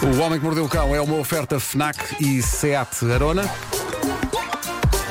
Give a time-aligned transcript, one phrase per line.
[0.00, 3.42] O Homem que Mordeu o Cão é uma oferta FNAC e SEAT Arona.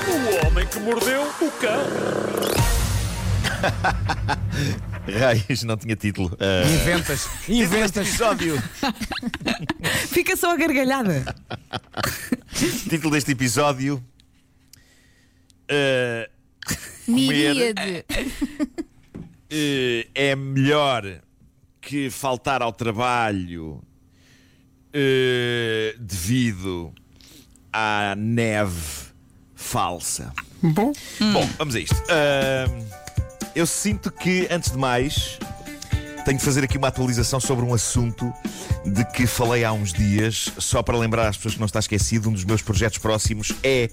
[0.08, 1.84] O homem que mordeu o cão.
[5.20, 6.30] Raios, não tinha título.
[6.34, 8.08] Uh, Inventas, inventas.
[8.08, 8.64] episódio.
[10.08, 11.36] Fica só a gargalhada.
[12.90, 14.02] título deste episódio.
[15.70, 18.06] Uh, Miríade.
[18.10, 21.22] uh, é melhor
[21.82, 23.84] que faltar ao trabalho
[24.94, 26.94] uh, devido
[27.72, 29.08] à neve
[29.56, 30.34] falsa.
[30.62, 30.92] Bom.
[31.34, 31.96] Bom, vamos a isto.
[33.56, 35.40] Eu sinto que, antes de mais,
[36.28, 38.34] tenho de fazer aqui uma atualização sobre um assunto
[38.86, 42.28] de que falei há uns dias, só para lembrar às pessoas que não está esquecido,
[42.28, 43.90] um dos meus projetos próximos é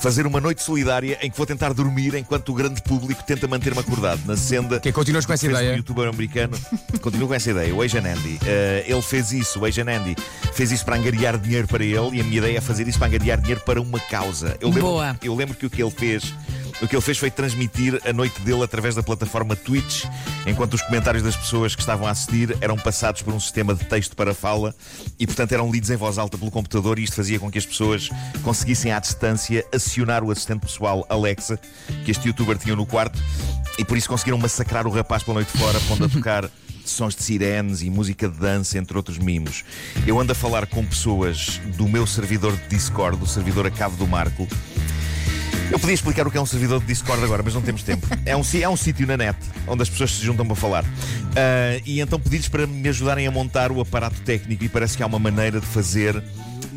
[0.00, 3.80] fazer uma noite solidária em que vou tentar dormir enquanto o grande público tenta manter-me
[3.80, 4.80] acordado na senda.
[4.80, 5.76] Que continuas com essa fez um ideia?
[5.76, 6.58] youtuber americano.
[7.02, 8.36] Continuo com essa ideia, o Asian Andy.
[8.36, 10.16] Uh, ele fez isso, o Asian Andy
[10.54, 13.08] fez isso para angariar dinheiro para ele e a minha ideia é fazer isso para
[13.08, 14.56] angariar dinheiro para uma causa.
[14.58, 15.18] Eu lembro, Boa.
[15.22, 16.32] Eu lembro que o que ele fez.
[16.82, 20.04] O que ele fez foi transmitir a noite dele através da plataforma Twitch,
[20.46, 23.84] enquanto os comentários das pessoas que estavam a assistir eram passados por um sistema de
[23.84, 24.74] texto para fala
[25.18, 26.98] e, portanto, eram lidos em voz alta pelo computador.
[26.98, 28.10] E isto fazia com que as pessoas
[28.42, 31.58] conseguissem, à distância, acionar o assistente pessoal Alexa,
[32.04, 33.22] que este youtuber tinha no quarto,
[33.78, 36.50] e por isso conseguiram massacrar o rapaz pela noite fora, pondo a tocar
[36.84, 39.64] sons de sirenes e música de dança, entre outros mimos.
[40.06, 43.96] Eu ando a falar com pessoas do meu servidor de Discord, o servidor a Cabo
[43.96, 44.46] do Marco.
[45.70, 48.06] Eu podia explicar o que é um servidor de Discord agora, mas não temos tempo.
[48.26, 50.84] É um, é um sítio na net onde as pessoas se juntam para falar.
[51.36, 55.02] Ah, e então pedi-lhes para me ajudarem a montar o aparato técnico e parece que
[55.02, 56.22] há uma maneira de fazer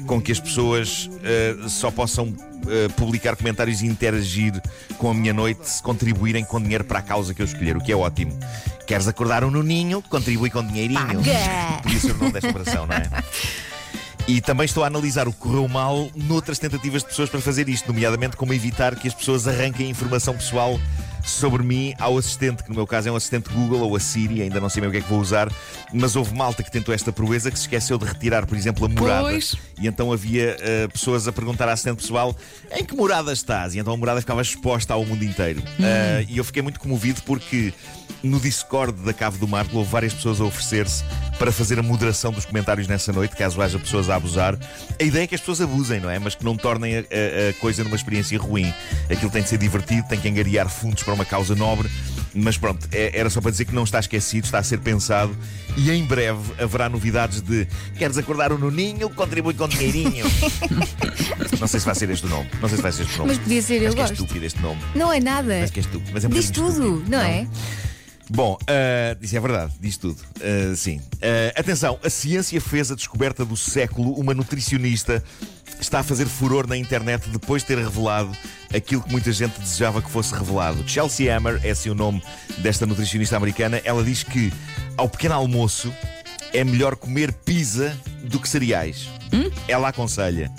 [0.05, 4.61] com que as pessoas ah, só possam ah, publicar comentários e interagir
[4.97, 7.81] com a minha noite se contribuírem com dinheiro para a causa que eu escolher, o
[7.81, 8.37] que é ótimo.
[8.85, 10.01] Queres acordar um nuninho?
[10.01, 10.99] Contribui com dinheirinho.
[10.99, 11.81] Paga!
[11.83, 13.07] Podia ser o nome desta operação, não é?
[14.27, 17.69] E também estou a analisar o que correu mal noutras tentativas de pessoas para fazer
[17.69, 20.77] isto, nomeadamente como evitar que as pessoas arranquem informação pessoal
[21.23, 24.41] sobre mim ao assistente, que no meu caso é um assistente Google ou a Siri,
[24.41, 25.51] ainda não sei bem o que é que vou usar,
[25.93, 28.89] mas houve malta que tentou esta proeza que se esqueceu de retirar, por exemplo, a
[28.89, 29.21] morada.
[29.23, 29.55] Pois.
[29.79, 32.35] E então havia eh, pessoas a perguntar à assistente pessoal
[32.75, 33.75] em que morada estás?
[33.75, 35.61] E então a morada ficava exposta ao mundo inteiro.
[35.79, 37.73] Eh, e eu fiquei muito comovido porque
[38.23, 41.03] no Discord da Cave do Marco houve várias pessoas a oferecer-se
[41.37, 44.57] para fazer a moderação dos comentários nessa noite, caso haja pessoas a abusar.
[44.99, 46.17] A ideia é que as pessoas abusem, não é?
[46.17, 47.03] Mas que não tornem a, a-
[47.51, 48.73] a coisa numa experiência ruim.
[49.09, 51.89] Aquilo tem de ser divertido, tem que angariar fundos para uma causa nobre.
[52.35, 55.35] Mas pronto, é- era só para dizer que não está esquecido, está a ser pensado
[55.77, 57.65] e em breve haverá novidades de
[57.97, 60.25] queres acordar o Nuninho, contribui com dinheirinho.
[61.59, 62.49] não sei se vai ser este o nome.
[62.61, 63.29] Não sei se vai ser este o nome.
[63.29, 64.21] Mas podia ser, eu Acho que é gosto.
[64.21, 64.81] estúpido este nome.
[64.93, 65.63] Não é nada.
[65.63, 66.11] Acho que é estúpido.
[66.13, 67.47] Mas é um Diz tudo, estúpido, não é?
[68.29, 70.17] Bom, ah, isso é verdade, diz tudo.
[70.41, 71.01] Ah, sim.
[71.21, 74.13] Ah, atenção, a ciência fez a descoberta do século.
[74.13, 75.23] Uma nutricionista
[75.79, 78.35] está a fazer furor na internet depois de ter revelado
[78.73, 80.87] aquilo que muita gente desejava que fosse revelado.
[80.87, 82.21] Chelsea Hammer é assim o nome
[82.57, 83.81] desta nutricionista americana.
[83.83, 84.51] Ela diz que
[84.97, 85.93] ao pequeno almoço
[86.53, 89.07] é melhor comer pizza do que cereais.
[89.67, 90.51] Ela aconselha: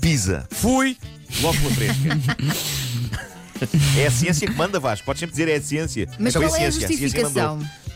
[0.00, 0.46] pizza.
[0.50, 0.96] Fui.
[1.40, 3.30] Logo pela fresca.
[3.98, 5.04] É a ciência que manda, Vasco.
[5.04, 6.08] Podes sempre dizer é a ciência.
[6.18, 7.58] Mas Foi qual é a ciência, ciência mandou.
[7.58, 7.90] justificação?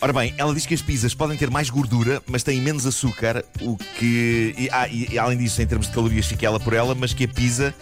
[0.00, 3.44] Ora bem, ela diz que as pizzas podem ter mais gordura, mas têm menos açúcar,
[3.60, 4.52] o que.
[4.58, 7.14] E, ah, e, e além disso, em termos de calorias, fica ela por ela, mas
[7.14, 7.72] que a pizza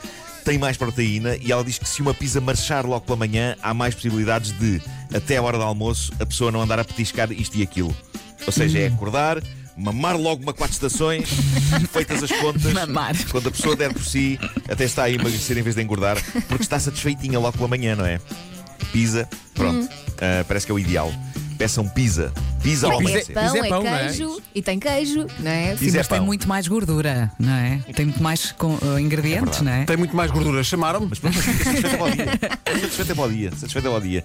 [0.44, 3.72] tem mais proteína e ela diz que se uma pizza marchar logo pela manhã, há
[3.72, 4.82] mais possibilidades de,
[5.14, 7.94] até a hora do almoço, a pessoa não andar a petiscar isto e aquilo.
[8.46, 9.42] Ou seja, é acordar,
[9.80, 11.28] mamar logo uma quatro estações,
[11.92, 12.72] feitas as contas.
[12.72, 13.16] Mamar.
[13.30, 16.16] Quando a pessoa der por si, até está a emagrecer em vez de engordar,
[16.48, 18.20] porque está satisfeitinha logo pela manhã, não é?
[18.92, 19.88] Pizza, pronto.
[20.20, 21.12] Ah, parece que é o ideal.
[21.56, 22.32] Peçam pizza.
[22.62, 24.08] Pizza ao é pão, Pizza é pão, não é é?
[24.08, 25.74] queijo e tem queijo, não é?
[25.76, 26.26] Pizza é Mas tem pão.
[26.26, 27.80] muito mais gordura, não é?
[27.94, 29.84] Tem muito mais com- uh, ingredientes, É não é?
[29.84, 30.62] Tem muito mais gordura.
[30.62, 31.06] Chamaram-me?
[31.08, 32.26] Mas pronto, fica satisfeita ao dia.
[32.80, 33.50] Satisfeita ao dia.
[33.56, 34.24] Satisfeita ao dia.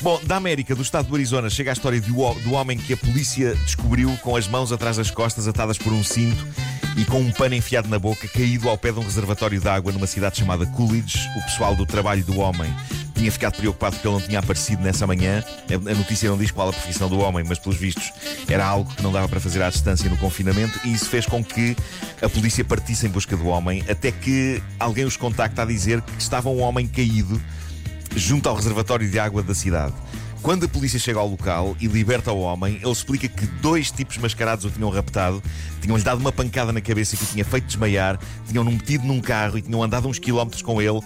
[0.00, 2.92] Bom, da América, do estado do Arizona, chega a história do, ho- do homem que
[2.92, 6.46] a polícia descobriu com as mãos atrás das costas, atadas por um cinto
[6.96, 9.90] e com um pano enfiado na boca, caído ao pé de um reservatório de água
[9.92, 11.18] numa cidade chamada Coolidge.
[11.36, 12.72] O pessoal do trabalho do homem
[13.22, 15.44] tinha ficado preocupado porque ele não tinha aparecido nessa manhã.
[15.70, 18.12] A notícia não diz qual a profissão do homem, mas pelos vistos
[18.48, 21.42] era algo que não dava para fazer à distância no confinamento e isso fez com
[21.44, 21.76] que
[22.20, 26.20] a polícia partisse em busca do homem, até que alguém os contacta a dizer que
[26.20, 27.40] estava um homem caído
[28.16, 29.94] junto ao reservatório de água da cidade.
[30.42, 34.18] Quando a polícia chega ao local e liberta o homem, ele explica que dois tipos
[34.18, 35.40] mascarados o tinham raptado,
[35.80, 38.18] tinham-lhe dado uma pancada na cabeça que o tinha feito desmaiar,
[38.48, 41.00] tinham-no metido num carro e tinham andado uns quilómetros com ele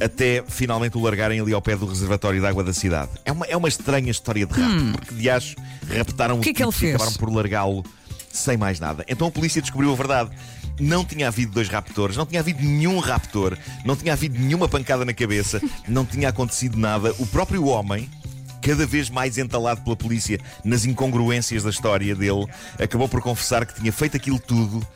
[0.00, 3.10] até finalmente o largarem ali ao pé do reservatório de água da cidade.
[3.24, 5.56] É uma, é uma estranha história de rapto, porque de acho
[5.96, 7.84] raptaram o, que é que tipo ele e acabaram por largá-lo
[8.30, 9.04] sem mais nada.
[9.08, 10.30] Então a polícia descobriu a verdade.
[10.78, 15.06] Não tinha havido dois raptores, não tinha havido nenhum raptor, não tinha havido nenhuma pancada
[15.06, 17.14] na cabeça, não tinha acontecido nada.
[17.18, 18.08] O próprio homem,
[18.66, 22.46] cada vez mais entalado pela polícia nas incongruências da história dele,
[22.80, 24.86] acabou por confessar que tinha feito aquilo tudo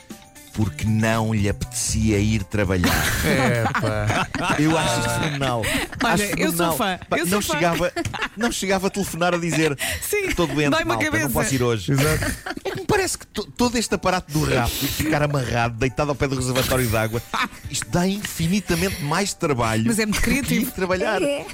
[0.52, 2.90] porque não lhe apetecia ir trabalhar.
[3.24, 4.26] Epa.
[4.58, 5.62] Eu acho isto fenomenal.
[6.02, 7.54] Olha, acho eu sou fã, Pá, eu não, sou fã.
[7.54, 7.92] chegava,
[8.36, 11.92] não chegava a telefonar a dizer Sim, estou doente, malta, não cabeça." posso ir hoje.
[11.92, 12.32] Exato.
[12.64, 15.78] É que me parece que to- todo este aparato do rapto e de ficar amarrado,
[15.78, 17.22] deitado ao pé do reservatório de água,
[17.70, 19.84] isto dá infinitamente mais trabalho.
[19.86, 20.62] Mas é muito do que criativo.
[20.68, 21.22] ir trabalhar.
[21.22, 21.46] É.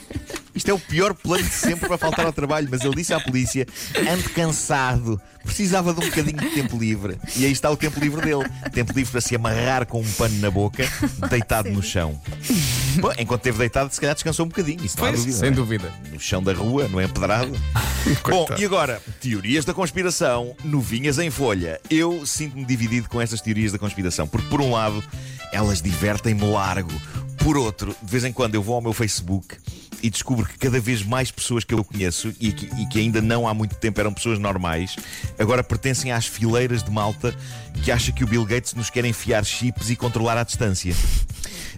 [0.56, 3.20] Isto é o pior plano de sempre para faltar ao trabalho, mas ele disse à
[3.20, 3.66] polícia:
[4.10, 7.18] ando cansado, precisava de um bocadinho de tempo livre.
[7.36, 10.34] E aí está o tempo livre dele: tempo livre para se amarrar com um pano
[10.40, 10.88] na boca,
[11.28, 12.18] deitado no chão.
[12.98, 15.36] Bom, enquanto esteve deitado, se calhar descansou um bocadinho, isso não há dúvida.
[15.36, 15.92] Sem dúvida.
[16.10, 17.52] No chão da rua, no empedrado.
[18.26, 21.78] Bom, e agora, teorias da conspiração, novinhas em folha.
[21.90, 25.04] Eu sinto-me dividido com estas teorias da conspiração, porque por um lado,
[25.52, 26.92] elas divertem-me largo.
[27.36, 29.58] Por outro, de vez em quando eu vou ao meu Facebook
[30.02, 33.20] e descubro que cada vez mais pessoas que eu conheço e que, e que ainda
[33.20, 34.96] não há muito tempo eram pessoas normais,
[35.38, 37.34] agora pertencem às fileiras de malta
[37.82, 40.94] que acha que o Bill Gates nos quer enfiar chips e controlar à distância.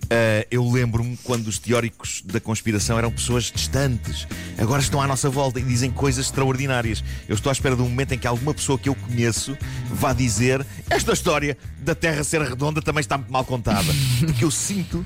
[0.04, 4.26] Uh, eu lembro-me quando os teóricos da conspiração eram pessoas distantes.
[4.56, 7.04] Agora estão à nossa volta e dizem coisas extraordinárias.
[7.28, 9.56] Eu estou à espera de um momento em que alguma pessoa que eu conheço
[9.90, 13.92] vá dizer esta história da Terra ser redonda também está muito mal contada.
[14.20, 15.04] Porque eu sinto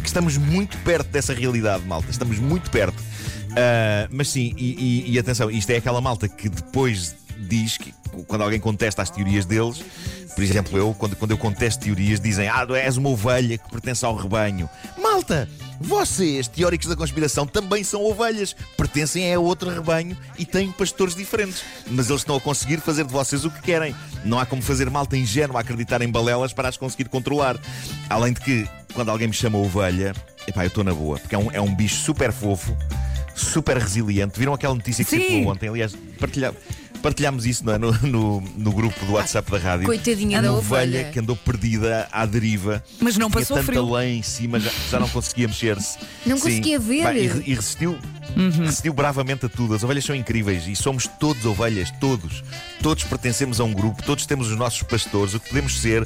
[0.00, 2.10] que estamos muito perto dessa realidade, malta.
[2.10, 2.98] Estamos muito perto.
[2.98, 7.92] Uh, mas sim, e, e- e atenção, isto é aquela malta que depois diz que
[8.26, 9.82] quando alguém contesta as teorias deles,
[10.34, 14.04] por exemplo, eu, quando, quando eu contesto teorias, dizem: Ah, és uma ovelha que pertence
[14.04, 14.68] ao rebanho.
[15.00, 15.48] Malta!
[15.80, 21.62] Vocês, teóricos da conspiração, também são ovelhas, pertencem a outro rebanho e têm pastores diferentes.
[21.88, 23.94] Mas eles estão a conseguir fazer de vocês o que querem.
[24.24, 27.56] Não há como fazer malta ingênua acreditar em balelas para as conseguir controlar.
[28.10, 28.68] Além de que,
[28.98, 30.12] quando alguém me chama ovelha,
[30.48, 32.76] epá, eu estou na boa, porque é um, é um bicho super fofo,
[33.32, 34.36] super resiliente.
[34.36, 35.20] Viram aquela notícia que Sim.
[35.20, 35.68] circulou ontem?
[35.68, 36.52] Aliás, partilha-
[37.00, 37.78] partilhámos isso não é?
[37.78, 39.86] no, no, no grupo do WhatsApp da rádio.
[39.86, 41.12] Coitadinha da ovelha ovelha.
[41.12, 42.82] que andou perdida à deriva.
[43.00, 43.88] Mas não passou tanta frio.
[43.88, 45.96] lã em cima, já, já não conseguia mexer-se.
[46.26, 46.42] Não Sim.
[46.42, 47.14] conseguia ver.
[47.14, 47.96] E, e resistiu,
[48.64, 49.74] resistiu bravamente a tudo.
[49.74, 52.42] As ovelhas são incríveis e somos todos ovelhas, todos.
[52.82, 55.34] Todos pertencemos a um grupo, todos temos os nossos pastores.
[55.34, 56.04] O que podemos ser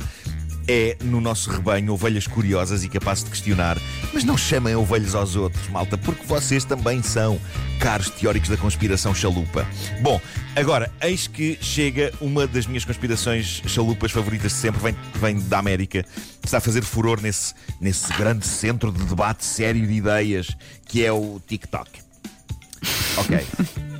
[0.68, 3.78] é, no nosso rebanho, ovelhas curiosas e capazes de questionar.
[4.12, 7.40] Mas não chamem ovelhas aos outros, malta, porque vocês também são
[7.78, 9.66] caros teóricos da conspiração chalupa.
[10.00, 10.20] Bom,
[10.54, 15.58] agora, eis que chega uma das minhas conspirações chalupas favoritas de sempre, vem, vem da
[15.58, 16.04] América,
[16.44, 20.56] está a fazer furor nesse, nesse grande centro de debate sério de ideias
[20.86, 21.90] que é o TikTok.
[23.16, 23.46] Ok.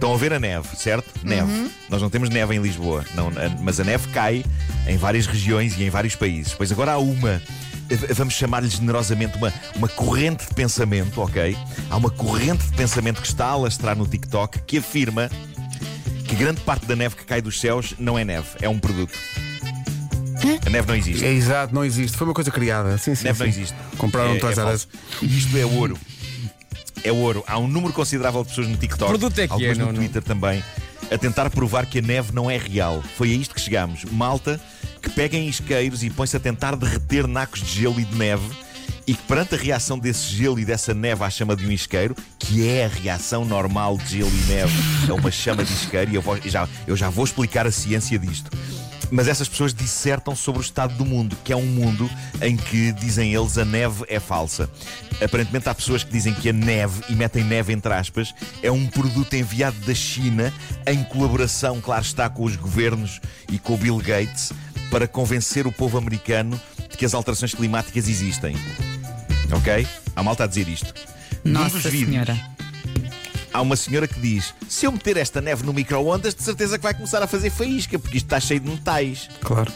[0.00, 1.12] Estão a ver a neve, certo?
[1.22, 1.70] Neve.
[1.90, 4.42] Nós não temos neve em Lisboa, não, a- mas a neve cai
[4.88, 6.54] em várias regiões e em vários países.
[6.54, 7.42] Pois agora há uma,
[8.14, 11.54] vamos chamar-lhe generosamente, uma, uma corrente de pensamento, ok?
[11.90, 15.30] Há uma corrente de pensamento que está a alastrar no TikTok que afirma
[16.26, 19.12] que grande parte da neve que cai dos céus não é neve, é um produto.
[20.66, 21.22] A neve não existe.
[21.26, 22.16] É exato, não existe.
[22.16, 22.96] Foi uma coisa criada.
[22.96, 23.24] Sim, sim.
[23.24, 23.42] Neve sim.
[23.44, 23.76] não existe.
[23.98, 25.26] Compraram é, Toys é.
[25.26, 25.98] Isto é ouro.
[27.04, 27.42] É ouro.
[27.46, 29.10] Há um número considerável de pessoas no TikTok,
[29.40, 30.62] é algumas é, no não- não- Twitter também,
[31.10, 33.02] a tentar provar que a neve não é real.
[33.16, 34.04] Foi a isto que chegámos.
[34.04, 34.60] Malta
[35.02, 38.44] que peguem isqueiros e põe-se a tentar derreter nacos de gelo e de neve
[39.06, 42.14] e que perante a reação desse gelo e dessa neve à chama de um isqueiro,
[42.38, 44.72] que é a reação normal de gelo e neve
[45.10, 48.18] a uma chama de isqueiro, e eu, vou- já, eu já vou explicar a ciência
[48.18, 48.50] disto.
[49.10, 52.08] Mas essas pessoas dissertam sobre o estado do mundo, que é um mundo
[52.40, 54.70] em que, dizem eles, a neve é falsa.
[55.22, 58.86] Aparentemente há pessoas que dizem que a neve, e metem neve entre aspas, é um
[58.86, 60.52] produto enviado da China
[60.86, 64.52] em colaboração, claro está, com os governos e com o Bill Gates,
[64.90, 68.56] para convencer o povo americano de que as alterações climáticas existem.
[69.52, 69.86] Ok?
[70.14, 70.94] Há malta a dizer isto.
[71.44, 72.49] Nossa dos vídeos, Senhora.
[73.52, 76.84] Há uma senhora que diz: se eu meter esta neve no micro-ondas, de certeza que
[76.84, 79.28] vai começar a fazer faísca, porque isto está cheio de metais.
[79.40, 79.72] Claro.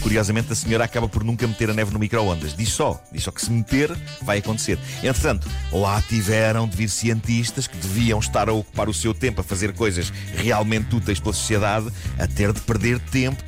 [0.00, 2.56] Curiosamente, a senhora acaba por nunca meter a neve no micro-ondas.
[2.56, 4.78] Diz só, diz só que se meter, vai acontecer.
[5.02, 9.44] Entretanto, lá tiveram de vir cientistas que deviam estar a ocupar o seu tempo a
[9.44, 13.42] fazer coisas realmente úteis pela sociedade, a ter de perder tempo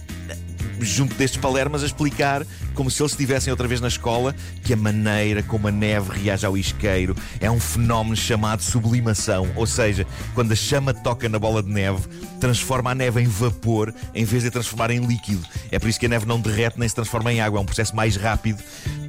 [0.84, 4.76] junto destes palermas a explicar, como se eles estivessem outra vez na escola, que a
[4.76, 9.50] maneira como a neve reage ao isqueiro é um fenómeno chamado sublimação.
[9.56, 12.02] Ou seja, quando a chama toca na bola de neve,
[12.40, 15.42] transforma a neve em vapor em vez de a transformar em líquido.
[15.70, 17.58] É por isso que a neve não derrete nem se transforma em água.
[17.58, 18.62] É um processo mais rápido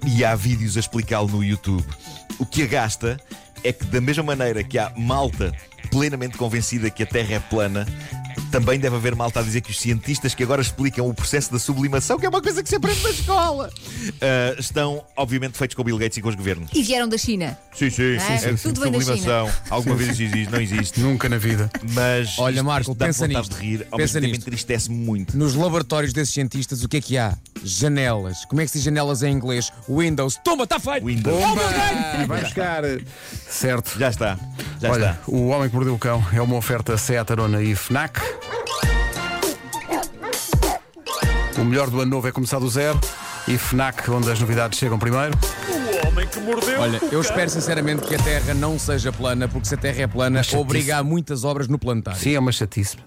[0.06, 1.86] e há vídeos a explicá-lo no YouTube.
[2.40, 3.20] O que agasta
[3.64, 5.54] é que, da mesma maneira que há malta
[5.90, 7.88] plenamente convencida que a Terra é plana,
[8.54, 11.58] Também deve haver malta a dizer que os cientistas que agora explicam o processo da
[11.58, 13.72] sublimação, que é uma coisa que se aprende na escola,
[14.22, 16.70] ah, estão, obviamente, feitos com o Bill Gates e com os governos.
[16.72, 17.58] E vieram da China.
[17.74, 19.52] Sim, sim, É, sim, tudo vem da sublimação.
[19.72, 21.00] Alguma vez isso existe, não existe.
[21.00, 21.68] Nunca na vida.
[21.94, 23.56] Mas Olha, Marco, pensa nisto.
[23.56, 25.36] de rir, ao Pensa mesmo entristece-me muito.
[25.36, 27.36] Nos laboratórios desses cientistas, o que é que há?
[27.64, 28.46] Janelas.
[28.46, 29.72] Como é que se diz janelas em inglês?
[29.90, 30.38] Windows.
[30.44, 31.08] Toma, está feito!
[31.08, 31.42] Windows.
[31.42, 31.64] Bomba!
[32.28, 32.84] Vai buscar.
[33.50, 33.98] Certo.
[33.98, 34.38] Já está,
[34.80, 35.32] já Olha, está.
[35.32, 38.22] o Homem que Mordeu o Cão é uma oferta Seat Arona e FNAC.
[41.58, 43.00] O melhor do ano novo é começar do zero
[43.48, 45.38] e FNAC, onde as novidades chegam primeiro.
[45.70, 49.68] O homem que mordeu Olha, eu espero sinceramente que a Terra não seja plana, porque
[49.68, 52.20] se a Terra é plana, obriga a muitas obras no planetário.
[52.20, 52.98] Sim, é uma chatice.